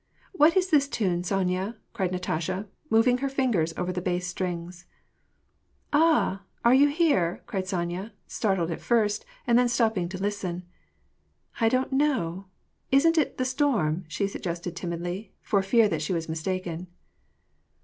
[0.31, 4.87] "What is this tune, Sonya?" cried Natasha, moving her fingers over the bass strings."
[5.93, 6.41] Ah!
[6.65, 10.63] Are you here?" cried Sonya, startled at first, and then stopping to listen.
[11.59, 12.47] "I don't know.
[12.91, 16.87] Isn't it' The Storm '?"she suggested timidly, for fear that she was mistaken.